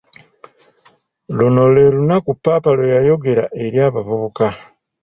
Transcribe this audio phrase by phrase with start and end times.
[1.37, 4.47] Luno lee lunaku "Paapa" lwe yayogera eri abavubuka.